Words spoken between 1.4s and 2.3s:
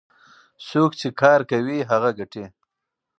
کوي هغه